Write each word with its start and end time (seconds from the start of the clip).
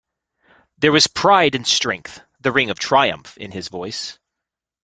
There 0.79 0.91
was 0.91 1.05
pride 1.05 1.53
and 1.53 1.67
strength, 1.67 2.21
the 2.39 2.51
ring 2.51 2.71
of 2.71 2.79
triumph 2.79 3.37
in 3.37 3.51
his 3.51 3.67
voice. 3.67 4.17